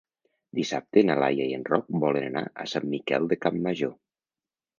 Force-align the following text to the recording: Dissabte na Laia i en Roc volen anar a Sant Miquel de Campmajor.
Dissabte 0.59 1.03
na 1.09 1.17
Laia 1.23 1.45
i 1.49 1.53
en 1.57 1.65
Roc 1.67 1.91
volen 2.05 2.25
anar 2.31 2.43
a 2.65 2.67
Sant 2.73 2.89
Miquel 2.95 3.29
de 3.35 3.39
Campmajor. 3.45 3.95